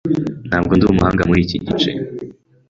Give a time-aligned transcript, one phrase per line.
[0.49, 1.91] Ntabwo ndi umuhanga muriki gice.